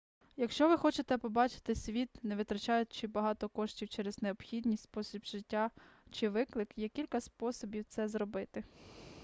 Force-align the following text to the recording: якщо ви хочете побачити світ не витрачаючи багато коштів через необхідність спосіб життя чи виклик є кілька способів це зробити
якщо 0.37 0.69
ви 0.69 0.77
хочете 0.77 1.17
побачити 1.17 1.75
світ 1.75 2.09
не 2.23 2.35
витрачаючи 2.35 3.07
багато 3.07 3.49
коштів 3.49 3.89
через 3.89 4.21
необхідність 4.21 4.83
спосіб 4.83 5.25
життя 5.25 5.71
чи 6.11 6.29
виклик 6.29 6.69
є 6.77 6.89
кілька 6.89 7.21
способів 7.21 7.83
це 7.85 8.07
зробити 8.07 8.63